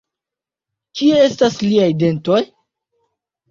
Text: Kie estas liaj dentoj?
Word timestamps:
Kie 1.01 1.19
estas 1.27 1.59
liaj 1.67 1.91
dentoj? 2.07 2.43